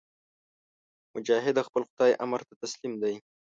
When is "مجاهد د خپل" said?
1.15-1.81